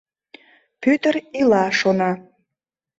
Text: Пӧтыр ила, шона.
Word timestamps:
Пӧтыр 0.81 1.15
ила, 1.39 1.65
шона. 1.79 2.11